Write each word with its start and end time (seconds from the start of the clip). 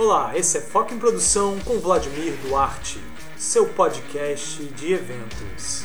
Olá, 0.00 0.32
esse 0.34 0.56
é 0.56 0.62
Foco 0.62 0.94
em 0.94 0.98
Produção 0.98 1.58
com 1.62 1.78
Vladimir 1.78 2.32
Duarte, 2.42 2.98
seu 3.36 3.66
podcast 3.66 4.64
de 4.64 4.94
eventos. 4.94 5.84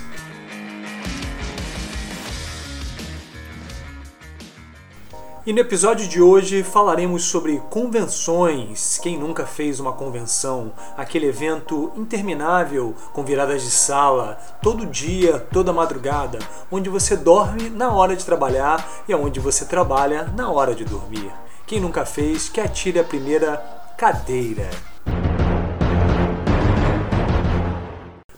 E 5.46 5.52
no 5.52 5.60
episódio 5.60 6.08
de 6.08 6.22
hoje 6.22 6.64
falaremos 6.64 7.26
sobre 7.26 7.62
convenções. 7.70 8.98
Quem 9.04 9.18
nunca 9.20 9.46
fez 9.46 9.82
uma 9.82 9.92
convenção? 9.92 10.72
Aquele 10.96 11.28
evento 11.28 11.92
interminável 11.98 12.96
com 13.12 13.22
viradas 13.22 13.64
de 13.64 13.70
sala, 13.70 14.40
todo 14.62 14.86
dia, 14.86 15.40
toda 15.52 15.74
madrugada, 15.74 16.40
onde 16.72 16.90
você 16.90 17.18
dorme 17.18 17.70
na 17.70 17.92
hora 17.92 18.16
de 18.16 18.24
trabalhar 18.24 19.04
e 19.10 19.14
onde 19.14 19.42
você 19.42 19.66
trabalha 19.66 20.24
na 20.34 20.50
hora 20.50 20.74
de 20.74 20.86
dormir. 20.86 21.34
Quem 21.68 21.82
nunca 21.82 22.06
fez, 22.06 22.48
que 22.48 22.62
atire 22.62 22.98
a 22.98 23.04
primeira 23.04 23.84
cadeira. 23.98 24.70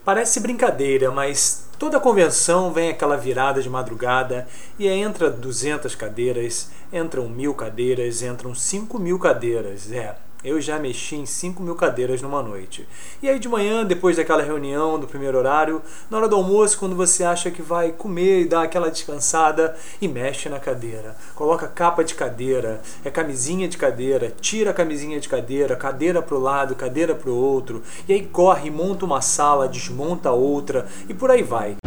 Parece 0.05 0.39
brincadeira, 0.39 1.11
mas 1.11 1.67
toda 1.77 1.99
convenção 1.99 2.71
vem 2.71 2.89
aquela 2.89 3.17
virada 3.17 3.61
de 3.61 3.69
madrugada 3.69 4.47
e 4.77 4.87
entra 4.87 5.29
200 5.29 5.95
cadeiras, 5.95 6.71
entram 6.93 7.27
mil 7.27 7.53
cadeiras, 7.53 8.21
entram 8.21 8.53
5 8.53 8.99
mil 8.99 9.19
cadeiras. 9.19 9.91
É, 9.91 10.15
eu 10.43 10.61
já 10.61 10.79
mexi 10.79 11.15
em 11.15 11.25
5 11.25 11.61
mil 11.61 11.75
cadeiras 11.75 12.21
numa 12.21 12.41
noite. 12.41 12.87
E 13.21 13.29
aí 13.29 13.39
de 13.39 13.49
manhã, 13.49 13.85
depois 13.85 14.17
daquela 14.17 14.43
reunião 14.43 14.99
do 14.99 15.07
primeiro 15.07 15.37
horário, 15.37 15.81
na 16.09 16.17
hora 16.17 16.27
do 16.27 16.35
almoço, 16.35 16.77
quando 16.77 16.95
você 16.95 17.23
acha 17.23 17.51
que 17.51 17.61
vai 17.61 17.91
comer 17.91 18.41
e 18.41 18.47
dar 18.47 18.63
aquela 18.63 18.91
descansada, 18.91 19.75
e 20.01 20.07
mexe 20.07 20.49
na 20.49 20.59
cadeira. 20.59 21.15
Coloca 21.35 21.67
capa 21.67 22.03
de 22.03 22.15
cadeira, 22.15 22.81
é 23.03 23.09
camisinha 23.09 23.67
de 23.67 23.77
cadeira, 23.77 24.33
tira 24.39 24.71
a 24.71 24.73
camisinha 24.73 25.19
de 25.19 25.27
cadeira, 25.27 25.75
cadeira 25.75 26.21
para 26.21 26.35
o 26.35 26.41
lado, 26.41 26.75
cadeira 26.75 27.15
para 27.15 27.29
o 27.29 27.35
outro, 27.35 27.81
e 28.07 28.13
aí 28.13 28.25
corre, 28.25 28.69
monta 28.69 29.05
uma 29.05 29.21
sala, 29.21 29.67
desmonta 29.67 30.31
outra, 30.31 30.87
e 31.09 31.13
por 31.13 31.31
aí 31.31 31.43
vai. 31.43 31.77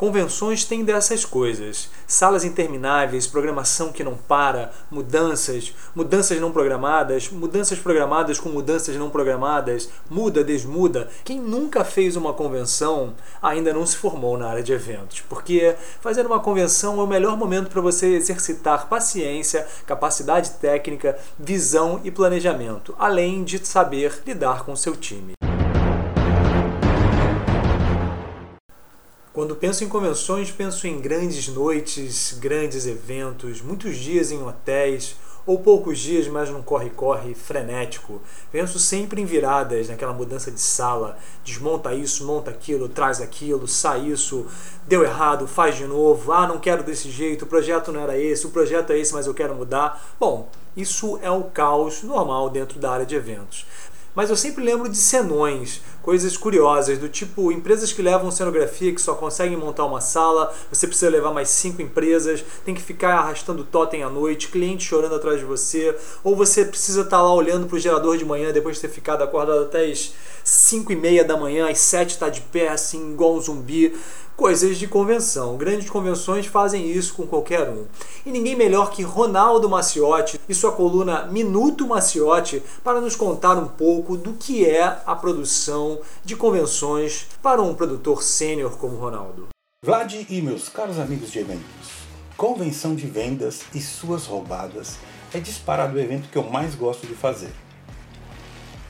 Convenções 0.00 0.64
têm 0.64 0.82
dessas 0.82 1.26
coisas: 1.26 1.90
salas 2.06 2.42
intermináveis, 2.42 3.26
programação 3.26 3.92
que 3.92 4.02
não 4.02 4.14
para, 4.14 4.72
mudanças, 4.90 5.74
mudanças 5.94 6.40
não 6.40 6.50
programadas, 6.50 7.28
mudanças 7.28 7.78
programadas 7.78 8.40
com 8.40 8.48
mudanças 8.48 8.96
não 8.96 9.10
programadas, 9.10 9.90
muda, 10.08 10.42
desmuda. 10.42 11.10
Quem 11.22 11.38
nunca 11.38 11.84
fez 11.84 12.16
uma 12.16 12.32
convenção 12.32 13.12
ainda 13.42 13.74
não 13.74 13.84
se 13.84 13.98
formou 13.98 14.38
na 14.38 14.48
área 14.48 14.62
de 14.62 14.72
eventos, 14.72 15.20
porque 15.28 15.76
fazer 16.00 16.24
uma 16.24 16.40
convenção 16.40 16.98
é 16.98 17.04
o 17.04 17.06
melhor 17.06 17.36
momento 17.36 17.68
para 17.68 17.82
você 17.82 18.14
exercitar 18.14 18.86
paciência, 18.86 19.66
capacidade 19.86 20.52
técnica, 20.52 21.18
visão 21.38 22.00
e 22.02 22.10
planejamento, 22.10 22.94
além 22.98 23.44
de 23.44 23.66
saber 23.66 24.22
lidar 24.24 24.64
com 24.64 24.74
seu 24.74 24.96
time. 24.96 25.34
Quando 29.40 29.56
penso 29.56 29.82
em 29.82 29.88
convenções, 29.88 30.50
penso 30.50 30.86
em 30.86 31.00
grandes 31.00 31.48
noites, 31.48 32.36
grandes 32.38 32.84
eventos, 32.84 33.62
muitos 33.62 33.96
dias 33.96 34.30
em 34.30 34.42
hotéis, 34.42 35.16
ou 35.46 35.58
poucos 35.58 35.98
dias, 35.98 36.28
mas 36.28 36.50
num 36.50 36.60
corre-corre 36.60 37.34
frenético. 37.34 38.20
Penso 38.52 38.78
sempre 38.78 39.22
em 39.22 39.24
viradas, 39.24 39.88
naquela 39.88 40.12
mudança 40.12 40.50
de 40.50 40.60
sala, 40.60 41.16
desmonta 41.42 41.94
isso, 41.94 42.26
monta 42.26 42.50
aquilo, 42.50 42.86
traz 42.86 43.18
aquilo, 43.22 43.66
sai 43.66 44.08
isso, 44.08 44.46
deu 44.86 45.02
errado, 45.04 45.48
faz 45.48 45.74
de 45.74 45.86
novo, 45.86 46.32
ah, 46.32 46.46
não 46.46 46.60
quero 46.60 46.82
desse 46.82 47.10
jeito, 47.10 47.46
o 47.46 47.48
projeto 47.48 47.90
não 47.90 48.02
era 48.02 48.18
esse, 48.18 48.46
o 48.46 48.50
projeto 48.50 48.90
é 48.90 48.98
esse, 48.98 49.14
mas 49.14 49.26
eu 49.26 49.32
quero 49.32 49.54
mudar. 49.54 50.06
Bom, 50.20 50.50
isso 50.76 51.18
é 51.22 51.30
o 51.30 51.44
caos 51.44 52.02
normal 52.02 52.50
dentro 52.50 52.78
da 52.78 52.90
área 52.90 53.06
de 53.06 53.14
eventos. 53.14 53.64
Mas 54.14 54.28
eu 54.28 54.36
sempre 54.36 54.64
lembro 54.64 54.88
de 54.88 54.96
senões, 54.96 55.80
coisas 56.10 56.36
curiosas, 56.36 56.98
do 56.98 57.08
tipo 57.08 57.52
empresas 57.52 57.92
que 57.92 58.02
levam 58.02 58.32
cenografia 58.32 58.92
que 58.92 59.00
só 59.00 59.14
conseguem 59.14 59.56
montar 59.56 59.84
uma 59.84 60.00
sala, 60.00 60.52
você 60.68 60.84
precisa 60.84 61.08
levar 61.08 61.32
mais 61.32 61.48
cinco 61.50 61.80
empresas, 61.80 62.44
tem 62.64 62.74
que 62.74 62.82
ficar 62.82 63.16
arrastando 63.16 63.62
totem 63.62 64.02
à 64.02 64.08
noite, 64.08 64.48
cliente 64.48 64.82
chorando 64.82 65.14
atrás 65.14 65.38
de 65.38 65.44
você, 65.44 65.96
ou 66.24 66.34
você 66.34 66.64
precisa 66.64 67.02
estar 67.02 67.22
lá 67.22 67.32
olhando 67.32 67.68
para 67.68 67.76
o 67.76 67.78
gerador 67.78 68.16
de 68.16 68.24
manhã 68.24 68.52
depois 68.52 68.74
de 68.74 68.82
ter 68.82 68.88
ficado 68.88 69.22
acordado 69.22 69.62
até 69.62 69.84
as 69.84 70.12
5 70.42 70.90
e 70.90 70.96
meia 70.96 71.24
da 71.24 71.36
manhã, 71.36 71.70
às 71.70 71.78
7 71.78 72.10
está 72.10 72.28
de 72.28 72.40
pé 72.40 72.70
assim, 72.70 73.12
igual 73.12 73.36
um 73.36 73.40
zumbi 73.40 73.94
coisas 74.40 74.78
de 74.78 74.86
convenção. 74.86 75.58
Grandes 75.58 75.90
convenções 75.90 76.46
fazem 76.46 76.90
isso 76.90 77.12
com 77.12 77.26
qualquer 77.26 77.68
um. 77.68 77.84
E 78.24 78.30
ninguém 78.32 78.56
melhor 78.56 78.90
que 78.90 79.02
Ronaldo 79.02 79.68
Maciotti 79.68 80.40
e 80.48 80.54
sua 80.54 80.72
coluna 80.72 81.26
Minuto 81.26 81.86
Maciotti 81.86 82.62
para 82.82 83.02
nos 83.02 83.14
contar 83.14 83.58
um 83.58 83.66
pouco 83.66 84.16
do 84.16 84.32
que 84.32 84.64
é 84.64 85.02
a 85.04 85.14
produção 85.14 85.99
de 86.24 86.36
convenções 86.36 87.26
para 87.42 87.62
um 87.62 87.74
produtor 87.74 88.22
sênior 88.22 88.76
como 88.76 88.96
Ronaldo. 88.96 89.48
Vlad 89.84 90.14
e 90.28 90.42
meus 90.42 90.68
caros 90.68 90.98
amigos 90.98 91.30
de 91.30 91.38
eventos, 91.38 91.88
convenção 92.36 92.94
de 92.94 93.06
vendas 93.06 93.62
e 93.74 93.80
suas 93.80 94.26
roubadas 94.26 94.98
é 95.32 95.40
disparado 95.40 95.96
o 95.96 96.00
evento 96.00 96.28
que 96.28 96.36
eu 96.36 96.44
mais 96.44 96.74
gosto 96.74 97.06
de 97.06 97.14
fazer. 97.14 97.52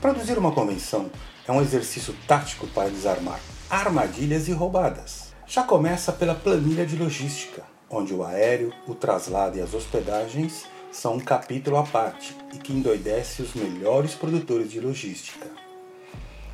Produzir 0.01 0.37
uma 0.37 0.51
convenção 0.51 1.09
é 1.47 1.51
um 1.51 1.61
exercício 1.61 2.15
tático 2.27 2.67
para 2.67 2.89
desarmar 2.89 3.39
armadilhas 3.69 4.49
e 4.49 4.51
roubadas. 4.51 5.33
Já 5.47 5.63
começa 5.63 6.11
pela 6.11 6.35
planilha 6.35 6.85
de 6.85 6.97
logística, 6.97 7.63
onde 7.89 8.13
o 8.13 8.23
aéreo, 8.23 8.73
o 8.87 8.93
traslado 8.93 9.57
e 9.57 9.61
as 9.61 9.73
hospedagens 9.73 10.65
são 10.91 11.15
um 11.15 11.19
capítulo 11.19 11.77
à 11.77 11.83
parte 11.83 12.35
e 12.53 12.57
que 12.57 12.73
endoidece 12.73 13.41
os 13.41 13.53
melhores 13.53 14.13
produtores 14.13 14.69
de 14.69 14.79
logística. 14.79 15.60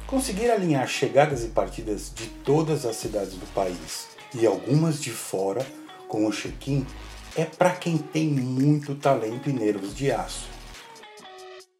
Conseguir 0.08 0.50
alinhar 0.50 0.88
chegadas 0.88 1.44
e 1.44 1.50
partidas 1.50 2.10
de 2.16 2.28
todas 2.28 2.86
as 2.86 2.96
cidades 2.96 3.34
do 3.34 3.46
país 3.48 4.08
e 4.34 4.48
algumas 4.48 5.02
de 5.02 5.12
fora 5.12 5.68
com 6.08 6.26
o 6.26 6.32
check-in 6.32 6.88
é 7.36 7.44
para 7.44 7.72
quem 7.72 7.98
tem 7.98 8.30
muito 8.30 8.96
talento 8.96 9.50
e 9.50 9.54
nervos 9.54 9.94
de 9.94 10.10
aço. 10.10 10.48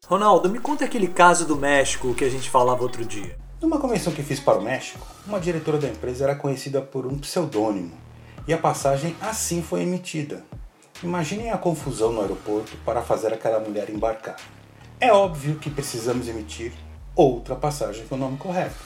Ronaldo, 0.06 0.50
me 0.50 0.58
conta 0.58 0.84
aquele 0.84 1.08
caso 1.08 1.46
do 1.46 1.56
México 1.56 2.12
que 2.12 2.22
a 2.22 2.28
gente 2.28 2.50
falava 2.50 2.82
outro 2.82 3.02
dia. 3.02 3.38
Numa 3.62 3.80
convenção 3.80 4.12
que 4.12 4.22
fiz 4.22 4.38
para 4.38 4.58
o 4.58 4.62
México, 4.62 5.06
uma 5.26 5.40
diretora 5.40 5.78
da 5.78 5.88
empresa 5.88 6.24
era 6.24 6.34
conhecida 6.34 6.82
por 6.82 7.06
um 7.06 7.18
pseudônimo 7.18 7.96
e 8.46 8.52
a 8.52 8.58
passagem 8.58 9.16
assim 9.22 9.62
foi 9.62 9.80
emitida. 9.80 10.44
Imaginem 11.02 11.50
a 11.50 11.56
confusão 11.56 12.12
no 12.12 12.20
aeroporto 12.20 12.76
para 12.84 13.00
fazer 13.00 13.32
aquela 13.32 13.58
mulher 13.58 13.88
embarcar. 13.88 14.36
É 15.00 15.10
óbvio 15.10 15.58
que 15.58 15.70
precisamos 15.70 16.28
emitir 16.28 16.74
outra 17.18 17.56
passagem 17.56 18.06
com 18.06 18.14
o 18.14 18.18
nome 18.18 18.36
correto. 18.36 18.76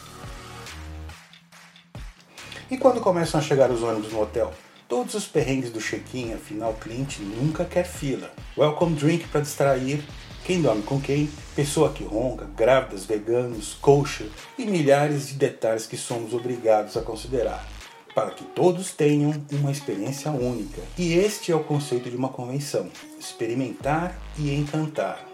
E 2.70 2.78
quando 2.78 3.03
começam 3.03 3.38
a 3.38 3.43
chegar 3.43 3.70
os 3.70 3.82
ônibus 3.82 4.10
no 4.10 4.22
hotel? 4.22 4.54
Todos 4.88 5.15
os 5.15 5.26
perrengues 5.26 5.70
do 5.70 5.78
check-in, 5.78 6.32
afinal 6.32 6.71
o 6.71 6.76
cliente 6.76 7.21
nunca 7.21 7.66
quer 7.66 7.84
fila. 7.84 8.31
Welcome 8.56 8.97
drink 8.97 9.28
para 9.28 9.42
distrair, 9.42 10.03
quem 10.44 10.62
dorme 10.62 10.82
com 10.82 10.98
quem, 10.98 11.28
pessoa 11.54 11.92
que 11.92 12.04
ronca, 12.04 12.47
grávidas, 12.56 13.04
veganos, 13.04 13.75
kosher 13.75 14.28
e 14.59 14.65
milhares 14.65 15.28
de 15.28 15.34
detalhes 15.34 15.87
que 15.87 15.98
somos 15.98 16.32
obrigados 16.32 16.97
a 16.97 17.03
considerar, 17.03 17.66
para 18.15 18.31
que 18.31 18.44
todos 18.44 18.92
tenham 18.92 19.34
uma 19.53 19.71
experiência 19.71 20.31
única. 20.31 20.81
E 20.97 21.12
este 21.12 21.53
é 21.53 21.54
o 21.54 21.65
conceito 21.65 22.09
de 22.09 22.16
uma 22.16 22.31
convenção: 22.31 22.88
experimentar 23.21 24.19
e 24.38 24.54
encantar. 24.54 25.31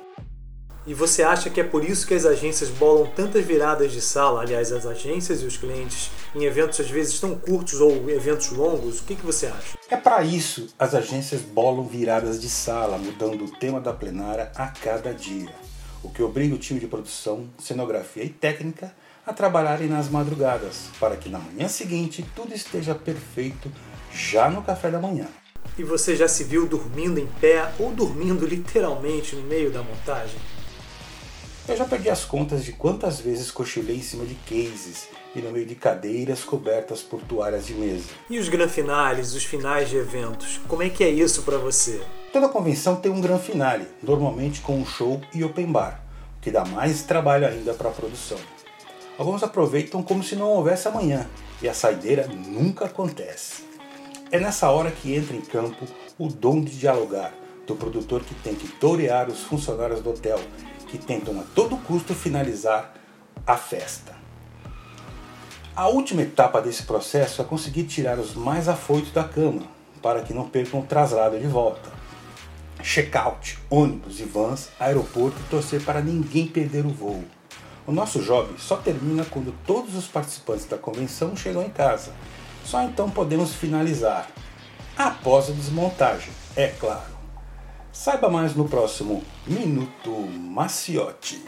E 0.89 0.95
você 0.95 1.23
acha 1.23 1.51
que 1.51 1.61
é 1.61 1.65
por 1.65 1.85
isso 1.85 2.07
que 2.07 2.15
as 2.15 2.25
agências 2.25 2.71
bolam 2.71 3.05
tantas 3.15 3.45
viradas 3.45 3.93
de 3.93 4.01
sala, 4.01 4.41
aliás, 4.41 4.73
as 4.73 4.87
agências 4.87 5.43
e 5.43 5.45
os 5.45 5.59
clientes, 5.59 6.11
em 6.35 6.45
eventos 6.45 6.81
às 6.81 6.89
vezes 6.89 7.21
tão 7.21 7.35
curtos 7.39 7.79
ou 7.79 8.09
eventos 8.09 8.49
longos? 8.53 9.01
O 9.01 9.05
que, 9.05 9.15
que 9.15 9.27
você 9.27 9.49
acha? 9.49 9.77
É 9.91 9.99
para 9.99 10.25
isso 10.25 10.69
as 10.79 10.95
agências 10.95 11.43
bolam 11.43 11.85
viradas 11.85 12.41
de 12.41 12.49
sala, 12.49 12.97
mudando 12.97 13.45
o 13.45 13.51
tema 13.59 13.79
da 13.83 13.93
plenária 13.93 14.51
a 14.55 14.69
cada 14.69 15.13
dia, 15.13 15.51
o 16.03 16.09
que 16.09 16.23
obriga 16.23 16.55
o 16.55 16.59
time 16.59 16.81
de 16.81 16.87
produção, 16.87 17.51
cenografia 17.59 18.25
e 18.25 18.31
técnica 18.31 18.91
a 19.27 19.33
trabalharem 19.35 19.89
nas 19.89 20.09
madrugadas, 20.09 20.89
para 20.99 21.19
que 21.19 21.29
na 21.29 21.39
manhã 21.39 21.69
seguinte 21.69 22.25
tudo 22.35 22.55
esteja 22.55 22.95
perfeito 22.95 23.71
já 24.11 24.49
no 24.49 24.63
café 24.63 24.91
da 24.91 24.99
manhã. 24.99 25.27
E 25.77 25.85
você 25.85 26.17
já 26.17 26.27
se 26.27 26.45
viu 26.45 26.67
dormindo 26.67 27.21
em 27.21 27.27
pé 27.43 27.71
ou 27.79 27.93
dormindo 27.93 28.47
literalmente 28.47 29.37
no 29.37 29.43
meio 29.43 29.71
da 29.71 29.83
montagem? 29.83 30.41
Eu 31.69 31.77
já 31.77 31.85
perdi 31.85 32.09
as 32.09 32.25
contas 32.25 32.65
de 32.65 32.73
quantas 32.73 33.21
vezes 33.21 33.51
cochilei 33.51 33.97
em 33.97 34.03
cima 34.03 34.25
de 34.25 34.35
cases 34.37 35.07
e 35.37 35.41
no 35.41 35.51
meio 35.51 35.67
de 35.67 35.75
cadeiras 35.75 36.43
cobertas 36.43 37.03
por 37.03 37.21
toalhas 37.21 37.67
de 37.67 37.75
mesa. 37.75 38.09
E 38.31 38.39
os 38.39 38.49
gran 38.49 38.67
finales, 38.67 39.35
os 39.35 39.45
finais 39.45 39.91
de 39.91 39.99
eventos, 39.99 40.59
como 40.67 40.83
é 40.83 40.89
que 40.89 41.05
é 41.05 41.11
isso 41.11 41.43
para 41.43 41.59
você? 41.59 42.01
Toda 42.33 42.49
convenção 42.49 42.97
tem 42.97 43.13
um 43.13 43.21
gran 43.21 43.39
finale, 43.39 43.87
normalmente 44.03 44.63
com 44.63 44.79
um 44.79 44.87
show 44.87 45.21
e 45.35 45.45
open 45.45 45.67
bar, 45.67 46.03
o 46.39 46.41
que 46.41 46.51
dá 46.51 46.65
mais 46.65 47.03
trabalho 47.03 47.47
ainda 47.47 47.75
para 47.75 47.91
a 47.91 47.93
produção. 47.93 48.39
Alguns 49.19 49.43
aproveitam 49.43 50.03
como 50.03 50.25
se 50.25 50.37
não 50.37 50.49
houvesse 50.49 50.89
amanhã, 50.89 51.29
e 51.61 51.69
a 51.69 51.75
saideira 51.75 52.27
nunca 52.29 52.87
acontece. 52.87 53.65
É 54.33 54.41
nessa 54.41 54.71
hora 54.71 54.91
que 54.91 55.15
entra 55.15 55.37
em 55.37 55.43
campo 55.43 55.87
o 56.19 56.29
dom 56.29 56.63
de 56.63 56.79
dialogar, 56.79 57.35
do 57.69 57.77
produtor 57.77 58.23
que 58.23 58.35
tem 58.35 58.55
que 58.55 58.67
torear 58.67 59.29
os 59.29 59.43
funcionários 59.43 60.01
do 60.01 60.11
hotel, 60.11 60.41
que 60.89 60.97
tentam 60.97 61.39
a 61.39 61.45
todo 61.55 61.77
custo 61.77 62.15
finalizar 62.15 62.95
a 63.47 63.57
festa. 63.57 64.17
A 65.77 65.87
última 65.87 66.23
etapa 66.23 66.61
desse 66.61 66.83
processo 66.85 67.41
é 67.43 67.45
conseguir 67.45 67.85
tirar 67.85 68.19
os 68.19 68.35
mais 68.35 68.69
afoitos 68.69 69.13
da 69.13 69.23
cama, 69.23 69.63
para 70.03 70.23
que 70.23 70.33
não 70.33 70.49
percam 70.49 70.81
o 70.81 70.87
traslado 70.87 71.39
de 71.39 71.47
volta. 71.47 71.91
Check-out, 72.83 73.59
ônibus 73.69 74.19
e 74.19 74.25
vans, 74.25 74.71
aeroporto 74.81 75.39
e 75.39 75.51
torcer 75.51 75.85
para 75.85 76.01
ninguém 76.01 76.47
perder 76.47 76.87
o 76.87 76.91
voo. 76.91 77.23
O 77.87 77.93
nosso 77.93 78.23
job 78.23 78.55
só 78.59 78.77
termina 78.77 79.25
quando 79.25 79.55
todos 79.67 79.95
os 79.95 80.07
participantes 80.07 80.65
da 80.65 80.79
convenção 80.79 81.37
chegam 81.37 81.63
em 81.63 81.71
casa. 81.71 82.13
Só 82.65 82.83
então 82.83 83.11
podemos 83.11 83.55
finalizar. 83.55 84.29
Após 84.97 85.49
a 85.49 85.53
desmontagem, 85.53 86.33
é 86.57 86.69
claro. 86.69 87.18
Saiba 87.93 88.29
mais 88.29 88.55
no 88.55 88.69
próximo 88.69 89.25
Minuto 89.47 90.11
Maciote. 90.11 91.43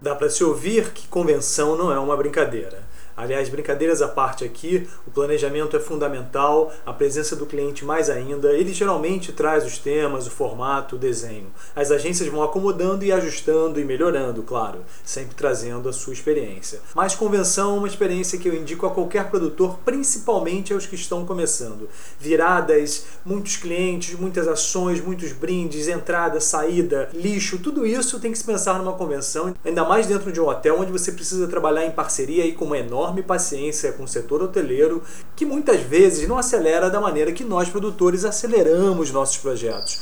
Dá 0.00 0.14
para 0.14 0.28
se 0.28 0.44
ouvir 0.44 0.92
que 0.92 1.08
convenção 1.08 1.76
não 1.76 1.90
é 1.90 1.98
uma 1.98 2.16
brincadeira. 2.16 2.81
Aliás, 3.16 3.48
brincadeiras 3.48 4.00
à 4.00 4.08
parte 4.08 4.44
aqui, 4.44 4.88
o 5.06 5.10
planejamento 5.10 5.76
é 5.76 5.80
fundamental, 5.80 6.72
a 6.84 6.92
presença 6.92 7.36
do 7.36 7.46
cliente 7.46 7.84
mais 7.84 8.08
ainda. 8.08 8.52
Ele 8.52 8.72
geralmente 8.72 9.32
traz 9.32 9.64
os 9.64 9.78
temas, 9.78 10.26
o 10.26 10.30
formato, 10.30 10.96
o 10.96 10.98
desenho. 10.98 11.46
As 11.76 11.90
agências 11.90 12.28
vão 12.28 12.42
acomodando 12.42 13.04
e 13.04 13.12
ajustando 13.12 13.78
e 13.78 13.84
melhorando, 13.84 14.42
claro, 14.42 14.80
sempre 15.04 15.34
trazendo 15.34 15.88
a 15.88 15.92
sua 15.92 16.12
experiência. 16.12 16.80
Mas 16.94 17.14
convenção 17.14 17.76
é 17.76 17.78
uma 17.78 17.88
experiência 17.88 18.38
que 18.38 18.48
eu 18.48 18.54
indico 18.54 18.86
a 18.86 18.90
qualquer 18.90 19.28
produtor, 19.30 19.78
principalmente 19.84 20.72
aos 20.72 20.86
que 20.86 20.94
estão 20.94 21.26
começando. 21.26 21.88
Viradas, 22.18 23.04
muitos 23.24 23.56
clientes, 23.56 24.18
muitas 24.18 24.48
ações, 24.48 25.00
muitos 25.00 25.32
brindes, 25.32 25.86
entrada, 25.88 26.40
saída, 26.40 27.10
lixo, 27.12 27.58
tudo 27.58 27.86
isso 27.86 28.18
tem 28.18 28.32
que 28.32 28.38
se 28.38 28.44
pensar 28.44 28.78
numa 28.78 28.92
convenção, 28.94 29.54
ainda 29.64 29.84
mais 29.84 30.06
dentro 30.06 30.32
de 30.32 30.40
um 30.40 30.48
hotel 30.48 30.80
onde 30.80 30.90
você 30.90 31.12
precisa 31.12 31.46
trabalhar 31.46 31.84
em 31.84 31.90
parceria 31.90 32.46
e 32.46 32.52
com 32.52 32.64
uma 32.64 32.78
enorme 32.78 33.01
enorme 33.02 33.22
paciência 33.22 33.92
com 33.92 34.04
o 34.04 34.08
setor 34.08 34.42
hoteleiro, 34.42 35.02
que 35.34 35.44
muitas 35.44 35.80
vezes 35.80 36.28
não 36.28 36.38
acelera 36.38 36.88
da 36.88 37.00
maneira 37.00 37.32
que 37.32 37.42
nós 37.42 37.68
produtores 37.68 38.24
aceleramos 38.24 39.10
nossos 39.10 39.38
projetos. 39.38 40.00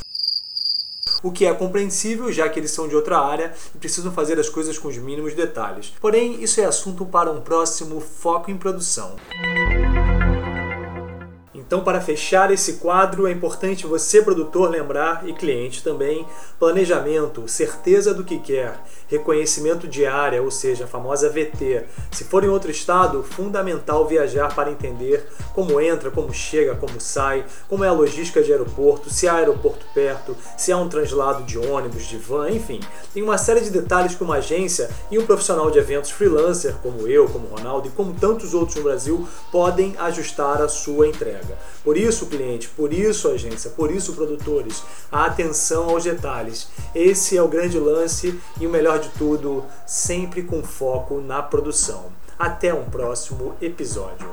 O 1.23 1.33
que 1.33 1.47
é 1.47 1.53
compreensível, 1.53 2.31
já 2.33 2.49
que 2.49 2.59
eles 2.61 2.71
são 2.71 2.89
de 2.89 2.97
outra 2.97 3.19
área 3.19 3.55
e 3.75 3.79
precisam 3.79 4.13
fazer 4.13 4.39
as 4.39 4.49
coisas 4.49 4.79
com 4.79 4.89
os 4.89 4.99
mínimos 4.99 5.35
detalhes. 5.35 5.93
Porém, 6.01 6.43
isso 6.43 6.61
é 6.61 6.65
assunto 6.65 7.05
para 7.07 7.31
um 7.31 7.41
próximo 7.41 8.01
foco 8.01 8.51
em 8.51 8.57
produção. 8.57 9.17
Então, 11.71 11.85
para 11.85 12.01
fechar 12.01 12.51
esse 12.51 12.79
quadro, 12.79 13.29
é 13.29 13.31
importante 13.31 13.87
você, 13.87 14.21
produtor, 14.21 14.69
lembrar 14.69 15.23
e 15.29 15.33
cliente 15.33 15.85
também: 15.85 16.27
planejamento, 16.59 17.47
certeza 17.47 18.13
do 18.13 18.25
que 18.25 18.41
quer, 18.41 18.81
reconhecimento 19.07 19.87
de 19.87 20.05
área, 20.05 20.43
ou 20.43 20.51
seja, 20.51 20.83
a 20.83 20.89
famosa 20.89 21.31
VT. 21.31 21.85
Se 22.11 22.25
for 22.25 22.43
em 22.43 22.49
outro 22.49 22.73
estado, 22.73 23.23
fundamental 23.23 24.05
viajar 24.05 24.53
para 24.53 24.73
entender 24.73 25.25
como 25.55 25.81
entra, 25.81 26.11
como 26.11 26.35
chega, 26.35 26.75
como 26.75 27.01
sai, 27.01 27.45
como 27.69 27.85
é 27.85 27.89
a 27.89 27.93
logística 27.93 28.43
de 28.43 28.51
aeroporto, 28.51 29.09
se 29.09 29.29
há 29.29 29.35
aeroporto 29.35 29.87
perto, 29.95 30.37
se 30.59 30.73
há 30.73 30.77
um 30.77 30.89
translado 30.89 31.45
de 31.45 31.57
ônibus, 31.57 32.09
de 32.09 32.17
van, 32.17 32.51
enfim. 32.51 32.81
Tem 33.15 33.23
uma 33.23 33.39
série 33.39 33.61
de 33.61 33.71
detalhes 33.71 34.17
que 34.17 34.25
uma 34.25 34.39
agência 34.39 34.91
e 35.09 35.21
um 35.21 35.25
profissional 35.25 35.71
de 35.71 35.79
eventos 35.79 36.11
freelancer, 36.11 36.75
como 36.83 37.07
eu, 37.07 37.29
como 37.29 37.47
Ronaldo 37.47 37.87
e 37.87 37.93
como 37.93 38.13
tantos 38.13 38.55
outros 38.55 38.77
no 38.77 38.83
Brasil, 38.83 39.29
podem 39.53 39.95
ajustar 39.99 40.61
a 40.61 40.69
sua 40.69 41.07
entrega. 41.07 41.60
Por 41.83 41.97
isso, 41.97 42.27
cliente, 42.27 42.69
por 42.69 42.93
isso, 42.93 43.29
agência, 43.29 43.71
por 43.71 43.91
isso, 43.91 44.15
produtores, 44.15 44.83
a 45.11 45.27
atenção 45.27 45.91
aos 45.91 46.05
detalhes. 46.05 46.69
Esse 46.95 47.37
é 47.37 47.43
o 47.43 47.49
grande 47.49 47.79
lance 47.79 48.39
e 48.61 48.67
o 48.67 48.71
melhor 48.71 48.99
de 48.99 49.09
tudo, 49.11 49.65
sempre 49.87 50.43
com 50.43 50.63
foco 50.63 51.21
na 51.21 51.43
produção. 51.43 52.07
Até 52.39 52.73
um 52.73 52.85
próximo 52.85 53.55
episódio. 53.61 54.29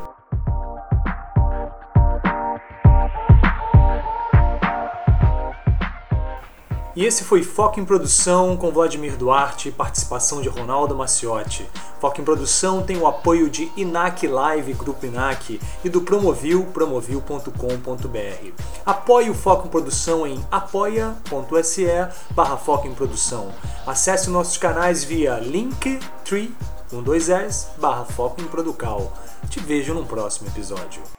E 6.98 7.06
esse 7.06 7.24
foi 7.24 7.44
Foco 7.44 7.80
em 7.80 7.86
Produção 7.86 8.58
com 8.58 8.72
Vladimir 8.72 9.18
Duarte 9.18 9.70
e 9.70 9.72
participação 9.72 10.42
de 10.42 10.50
Ronaldo 10.50 10.96
Maciotti. 10.96 11.70
Foco 12.00 12.22
em 12.22 12.24
Produção 12.24 12.84
tem 12.84 12.98
o 12.98 13.08
apoio 13.08 13.50
de 13.50 13.72
Inac 13.76 14.28
Live, 14.28 14.74
Grupo 14.74 15.06
Inac, 15.06 15.60
e 15.84 15.90
do 15.90 16.02
Promovil, 16.02 16.66
promovil.com.br. 16.74 18.52
Apoie 18.86 19.30
o 19.30 19.34
Foco 19.34 19.68
em 19.68 19.72
Produção 19.72 20.28
em 20.28 20.46
apoia.se 20.52 21.88
barra 22.32 22.58
Foco 22.58 22.88
em 22.88 22.94
Produção. 22.94 23.52
Acesse 23.86 24.30
nossos 24.30 24.58
canais 24.58 25.04
via 25.04 25.40
Linktree, 25.40 26.54
com 26.90 27.02
dois 27.02 27.30
S, 27.30 27.68
barra 27.78 28.06
Foco 28.06 28.42
em 28.42 28.46
Producal. 28.46 29.12
Te 29.50 29.60
vejo 29.60 29.94
no 29.94 30.06
próximo 30.06 30.48
episódio. 30.50 31.17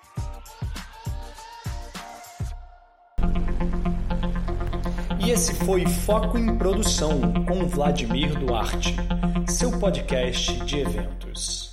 E 5.29 5.31
esse 5.31 5.53
foi 5.53 5.85
Foco 5.85 6.39
em 6.39 6.57
Produção 6.57 7.21
com 7.47 7.69
Vladimir 7.69 8.35
Duarte, 8.39 8.97
seu 9.47 9.71
podcast 9.79 10.55
de 10.65 10.79
eventos. 10.79 11.68